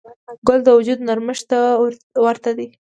[0.47, 1.59] ګل د وجود نرمښت ته
[2.25, 2.67] ورته دی.